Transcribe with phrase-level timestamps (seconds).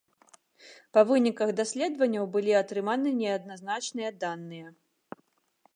[0.97, 4.67] Па выніках даследаванняў былі атрыманы неадназначныя даныя.